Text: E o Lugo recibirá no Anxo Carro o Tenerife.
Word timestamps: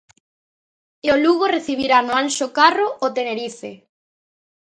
E 1.05 1.07
o 1.15 1.21
Lugo 1.23 1.45
recibirá 1.57 1.97
no 2.03 2.13
Anxo 2.23 2.47
Carro 2.59 2.87
o 3.05 3.07
Tenerife. 3.17 3.71